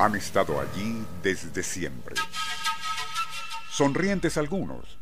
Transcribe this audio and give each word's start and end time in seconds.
Han 0.00 0.16
estado 0.16 0.58
allí 0.58 1.04
desde 1.22 1.62
siempre. 1.62 2.16
Sonrientes 3.70 4.38
algunos, 4.38 4.96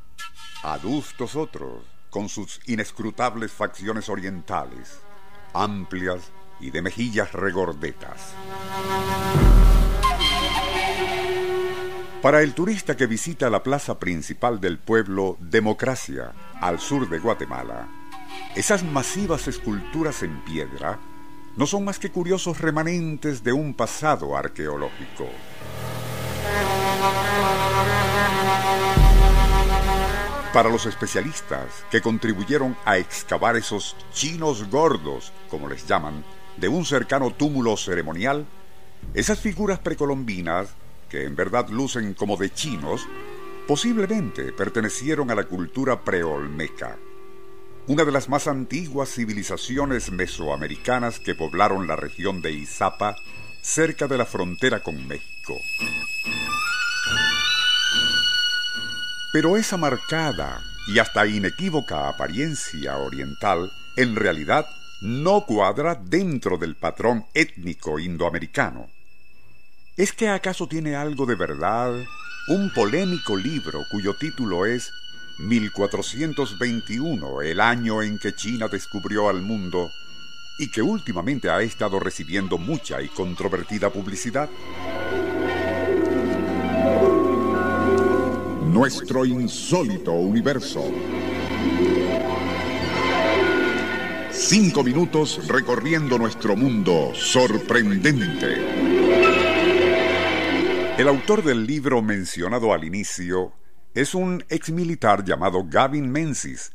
adustos 0.64 1.36
otros, 1.36 1.84
con 2.10 2.28
sus 2.28 2.60
inescrutables 2.66 3.52
facciones 3.52 4.08
orientales, 4.08 4.98
amplias 5.54 6.32
y 6.58 6.72
de 6.72 6.82
mejillas 6.82 7.32
regordetas. 7.32 8.32
Para 12.20 12.42
el 12.42 12.54
turista 12.54 12.96
que 12.96 13.06
visita 13.06 13.48
la 13.50 13.62
plaza 13.62 14.00
principal 14.00 14.60
del 14.60 14.80
pueblo 14.80 15.36
Democracia, 15.38 16.32
al 16.60 16.80
sur 16.80 17.08
de 17.08 17.20
Guatemala, 17.20 17.86
esas 18.56 18.82
masivas 18.82 19.46
esculturas 19.46 20.24
en 20.24 20.42
piedra 20.42 20.98
no 21.58 21.66
son 21.66 21.84
más 21.84 21.98
que 21.98 22.12
curiosos 22.12 22.60
remanentes 22.60 23.42
de 23.42 23.52
un 23.52 23.74
pasado 23.74 24.36
arqueológico. 24.36 25.26
Para 30.52 30.70
los 30.70 30.86
especialistas 30.86 31.84
que 31.90 32.00
contribuyeron 32.00 32.76
a 32.84 32.96
excavar 32.96 33.56
esos 33.56 33.96
chinos 34.12 34.70
gordos, 34.70 35.32
como 35.50 35.68
les 35.68 35.84
llaman, 35.84 36.24
de 36.56 36.68
un 36.68 36.84
cercano 36.84 37.32
túmulo 37.32 37.76
ceremonial, 37.76 38.46
esas 39.12 39.40
figuras 39.40 39.80
precolombinas 39.80 40.68
que 41.08 41.24
en 41.24 41.34
verdad 41.34 41.68
lucen 41.70 42.14
como 42.14 42.36
de 42.36 42.52
chinos, 42.52 43.04
posiblemente 43.66 44.52
pertenecieron 44.52 45.32
a 45.32 45.34
la 45.34 45.44
cultura 45.44 46.04
preolmeca, 46.04 46.96
una 47.88 48.04
de 48.04 48.12
las 48.12 48.28
más 48.28 48.46
antiguas 48.46 49.14
civilizaciones 49.14 50.12
mesoamericanas 50.12 51.18
que 51.18 51.34
poblaron 51.34 51.86
la 51.86 51.96
región 51.96 52.42
de 52.42 52.52
Izapa, 52.52 53.16
cerca 53.62 54.06
de 54.06 54.18
la 54.18 54.26
frontera 54.26 54.80
con 54.80 55.08
México. 55.08 55.58
Pero 59.32 59.56
esa 59.56 59.78
marcada 59.78 60.60
y 60.86 60.98
hasta 60.98 61.26
inequívoca 61.26 62.08
apariencia 62.08 62.98
oriental 62.98 63.72
en 63.96 64.16
realidad 64.16 64.66
no 65.00 65.46
cuadra 65.46 65.94
dentro 65.94 66.58
del 66.58 66.76
patrón 66.76 67.24
étnico 67.32 67.98
indoamericano. 67.98 68.90
¿Es 69.96 70.12
que 70.12 70.28
acaso 70.28 70.68
tiene 70.68 70.94
algo 70.94 71.24
de 71.24 71.36
verdad 71.36 71.94
un 72.48 72.70
polémico 72.74 73.34
libro 73.34 73.82
cuyo 73.90 74.14
título 74.14 74.66
es 74.66 74.90
1421, 75.38 77.42
el 77.42 77.60
año 77.60 78.02
en 78.02 78.18
que 78.18 78.34
China 78.34 78.68
descubrió 78.68 79.28
al 79.28 79.42
mundo, 79.42 79.92
y 80.58 80.68
que 80.68 80.82
últimamente 80.82 81.48
ha 81.48 81.62
estado 81.62 82.00
recibiendo 82.00 82.58
mucha 82.58 83.00
y 83.00 83.08
controvertida 83.08 83.90
publicidad? 83.90 84.50
Nuestro 88.64 89.24
insólito 89.24 90.12
universo. 90.12 90.84
Cinco 94.32 94.82
minutos 94.82 95.46
recorriendo 95.46 96.18
nuestro 96.18 96.56
mundo 96.56 97.12
sorprendente. 97.14 98.56
El 100.98 101.06
autor 101.06 101.44
del 101.44 101.64
libro 101.64 102.02
mencionado 102.02 102.72
al 102.72 102.84
inicio 102.84 103.52
es 103.94 104.14
un 104.14 104.44
exmilitar 104.48 105.24
llamado 105.24 105.64
Gavin 105.64 106.10
Menzies, 106.10 106.72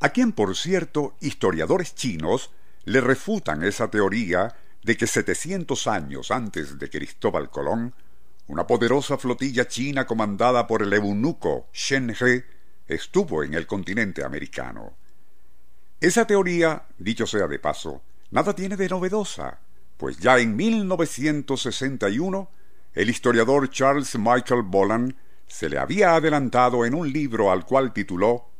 a 0.00 0.10
quien, 0.10 0.32
por 0.32 0.56
cierto, 0.56 1.16
historiadores 1.20 1.94
chinos 1.94 2.50
le 2.84 3.00
refutan 3.00 3.62
esa 3.64 3.90
teoría 3.90 4.54
de 4.82 4.96
que 4.96 5.06
700 5.06 5.86
años 5.86 6.30
antes 6.30 6.78
de 6.78 6.88
Cristóbal 6.88 7.50
Colón, 7.50 7.94
una 8.46 8.66
poderosa 8.66 9.18
flotilla 9.18 9.66
china 9.66 10.06
comandada 10.06 10.66
por 10.66 10.82
el 10.82 10.92
eunuco 10.92 11.68
Shen 11.72 12.14
He 12.20 12.44
estuvo 12.86 13.42
en 13.42 13.54
el 13.54 13.66
continente 13.66 14.24
americano. 14.24 14.94
Esa 16.00 16.26
teoría, 16.26 16.84
dicho 16.98 17.26
sea 17.26 17.48
de 17.48 17.58
paso, 17.58 18.02
nada 18.30 18.54
tiene 18.54 18.76
de 18.76 18.88
novedosa, 18.88 19.58
pues 19.96 20.18
ya 20.18 20.38
en 20.38 20.54
1961 20.54 22.50
el 22.94 23.10
historiador 23.10 23.68
Charles 23.70 24.16
Michael 24.16 24.62
Boland 24.62 25.16
se 25.46 25.68
le 25.68 25.78
había 25.78 26.14
adelantado 26.14 26.84
en 26.84 26.94
un 26.94 27.12
libro 27.12 27.50
al 27.50 27.64
cual 27.64 27.92
tituló 27.92 28.50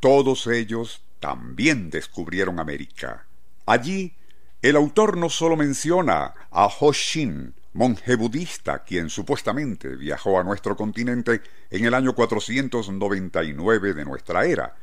Todos 0.00 0.46
ellos 0.46 1.02
también 1.20 1.90
descubrieron 1.90 2.60
América. 2.60 3.26
Allí, 3.66 4.14
el 4.62 4.76
autor 4.76 5.16
no 5.16 5.28
solo 5.28 5.56
menciona 5.56 6.34
a 6.50 6.66
Ho 6.66 6.92
Shin, 6.92 7.54
monje 7.72 8.16
budista, 8.16 8.84
quien 8.84 9.10
supuestamente 9.10 9.96
viajó 9.96 10.38
a 10.38 10.44
nuestro 10.44 10.76
continente 10.76 11.42
en 11.70 11.84
el 11.84 11.94
año 11.94 12.14
499 12.14 13.94
de 13.94 14.04
nuestra 14.04 14.44
era, 14.44 14.76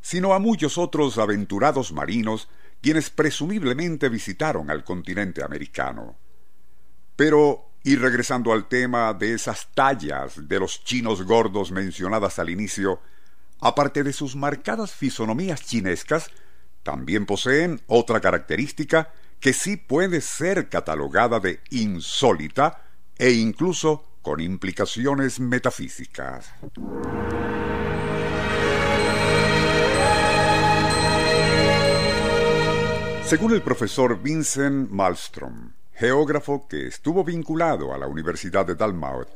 sino 0.00 0.32
a 0.34 0.38
muchos 0.38 0.78
otros 0.78 1.18
aventurados 1.18 1.92
marinos 1.92 2.48
quienes 2.80 3.10
presumiblemente 3.10 4.08
visitaron 4.08 4.70
al 4.70 4.82
continente 4.82 5.44
americano. 5.44 6.16
Pero 7.14 7.71
y 7.84 7.96
regresando 7.96 8.52
al 8.52 8.68
tema 8.68 9.12
de 9.14 9.34
esas 9.34 9.68
tallas 9.74 10.48
de 10.48 10.60
los 10.60 10.84
chinos 10.84 11.22
gordos 11.22 11.72
mencionadas 11.72 12.38
al 12.38 12.50
inicio, 12.50 13.00
aparte 13.60 14.02
de 14.02 14.12
sus 14.12 14.36
marcadas 14.36 14.92
fisonomías 14.92 15.62
chinescas, 15.64 16.30
también 16.82 17.26
poseen 17.26 17.80
otra 17.86 18.20
característica 18.20 19.12
que 19.40 19.52
sí 19.52 19.76
puede 19.76 20.20
ser 20.20 20.68
catalogada 20.68 21.40
de 21.40 21.60
insólita 21.70 22.82
e 23.18 23.32
incluso 23.32 24.04
con 24.22 24.40
implicaciones 24.40 25.40
metafísicas. 25.40 26.52
Según 33.24 33.54
el 33.54 33.62
profesor 33.62 34.22
Vincent 34.22 34.90
Malmström, 34.90 35.72
geógrafo 36.02 36.66
que 36.66 36.88
estuvo 36.88 37.22
vinculado 37.22 37.94
a 37.94 37.96
la 37.96 38.08
Universidad 38.08 38.66
de 38.66 38.74
Dalmouth. 38.74 39.28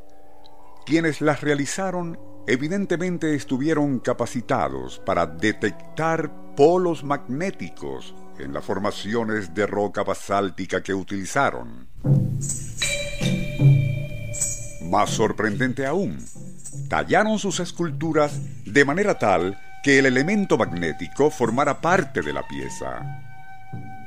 Quienes 0.85 1.21
las 1.21 1.41
realizaron 1.41 2.19
evidentemente 2.49 3.37
estuvieron 3.37 4.01
capacitados 4.01 4.99
para 5.07 5.29
detectar 5.29 6.29
polos 6.57 7.05
magnéticos 7.05 8.17
en 8.41 8.53
las 8.53 8.65
formaciones 8.65 9.55
de 9.55 9.65
roca 9.65 10.03
basáltica 10.03 10.83
que 10.83 10.93
utilizaron. 10.93 11.87
Más 14.91 15.11
sorprendente 15.11 15.87
aún, 15.87 16.19
tallaron 16.89 17.39
sus 17.39 17.61
esculturas 17.61 18.41
de 18.65 18.85
manera 18.85 19.21
tal 19.21 19.57
que 19.85 20.01
el 20.01 20.07
elemento 20.07 20.59
magnético 20.59 21.31
formara 21.31 21.81
parte 21.81 22.23
de 22.23 22.33
la 22.33 22.43
pieza. 22.49 23.36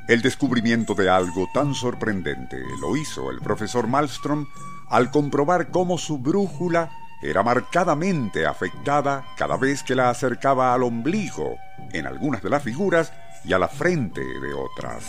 El 0.08 0.22
descubrimiento 0.22 0.94
de 0.94 1.08
algo 1.08 1.48
tan 1.54 1.74
sorprendente 1.74 2.58
lo 2.80 2.96
hizo 2.96 3.30
el 3.30 3.38
profesor 3.40 3.86
Malmström 3.86 4.46
al 4.88 5.10
comprobar 5.10 5.70
cómo 5.70 5.98
su 5.98 6.18
brújula 6.18 6.90
era 7.22 7.42
marcadamente 7.42 8.46
afectada 8.46 9.24
cada 9.36 9.56
vez 9.56 9.82
que 9.82 9.94
la 9.94 10.10
acercaba 10.10 10.74
al 10.74 10.82
ombligo 10.82 11.58
en 11.92 12.06
algunas 12.06 12.42
de 12.42 12.50
las 12.50 12.62
figuras 12.62 13.12
y 13.44 13.52
a 13.52 13.58
la 13.58 13.68
frente 13.68 14.20
de 14.20 14.52
otras. 14.52 15.04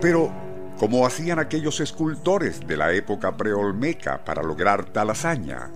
Pero, 0.00 0.32
¿cómo 0.78 1.06
hacían 1.06 1.38
aquellos 1.38 1.80
escultores 1.80 2.66
de 2.66 2.76
la 2.76 2.92
época 2.92 3.36
preolmeca 3.36 4.24
para 4.24 4.42
lograr 4.42 4.86
tal 4.86 5.10
hazaña? 5.10 5.70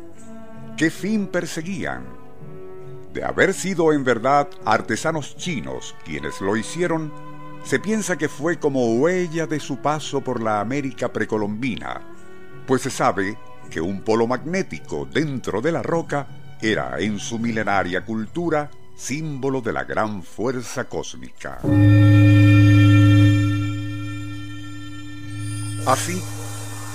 ¿Qué 0.77 0.91
fin 0.91 1.29
perseguían? 1.29 2.26
De 3.17 3.25
haber 3.25 3.55
sido 3.55 3.95
en 3.95 4.05
verdad 4.05 4.47
artesanos 4.67 5.39
chinos 5.39 5.95
quienes 6.05 6.43
lo 6.43 6.55
hicieron, 6.55 7.11
se 7.65 7.81
piensa 7.81 8.19
que 8.19 8.29
fue 8.29 8.59
como 8.59 8.97
huella 8.97 9.47
de 9.47 9.59
su 9.59 9.79
paso 9.79 10.21
por 10.21 10.43
la 10.43 10.61
América 10.61 11.11
precolombina, 11.11 12.03
pues 12.67 12.83
se 12.83 12.91
sabe 12.91 13.39
que 13.71 13.81
un 13.81 14.03
polo 14.03 14.27
magnético 14.27 15.09
dentro 15.11 15.63
de 15.63 15.73
la 15.73 15.83
roca 15.83 16.27
era 16.61 17.01
en 17.01 17.19
su 17.19 17.39
milenaria 17.39 18.05
cultura 18.05 18.71
símbolo 18.95 19.63
de 19.63 19.73
la 19.73 19.85
gran 19.85 20.23
fuerza 20.23 20.85
cósmica. 20.85 21.61
Así, 25.87 26.23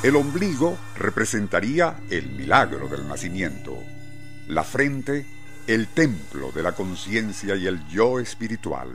el 0.04 0.16
ombligo 0.16 0.78
representaría 1.00 1.96
el 2.12 2.30
milagro 2.30 2.88
del 2.90 3.08
nacimiento, 3.08 3.76
la 4.48 4.64
frente 4.64 5.41
el 5.68 5.88
templo 5.88 6.52
de 6.52 6.64
la 6.64 6.74
conciencia 6.74 7.56
y 7.56 7.68
el 7.68 7.88
yo 7.88 8.20
espiritual. 8.20 8.90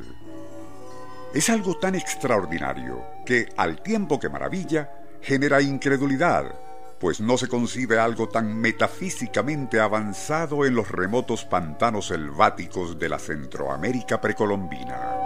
Es 1.35 1.51
algo 1.51 1.77
tan 1.79 1.95
extraordinario 1.95 3.03
que, 3.25 3.49
al 3.57 3.83
tiempo 3.83 4.19
que 4.19 4.29
maravilla, 4.29 4.91
genera 5.21 5.61
incredulidad, 5.61 6.55
pues 6.99 7.21
no 7.21 7.37
se 7.37 7.49
concibe 7.49 7.99
algo 7.99 8.29
tan 8.29 8.59
metafísicamente 8.59 9.81
avanzado 9.81 10.65
en 10.65 10.75
los 10.75 10.91
remotos 10.91 11.45
pantanos 11.45 12.07
selváticos 12.07 12.99
de 12.99 13.09
la 13.09 13.19
Centroamérica 13.19 14.21
precolombina. 14.21 15.26